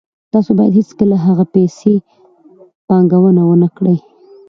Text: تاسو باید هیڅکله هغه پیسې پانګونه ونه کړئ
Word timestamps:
تاسو 0.31 0.51
باید 0.57 0.73
هیڅکله 0.79 1.15
هغه 1.27 1.45
پیسې 1.55 1.93
پانګونه 2.87 3.41
ونه 3.47 3.69
کړئ 3.77 3.97